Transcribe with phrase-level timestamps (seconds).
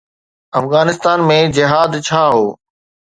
[0.61, 2.45] افغانستان ۾ جهاد ڇا هو؟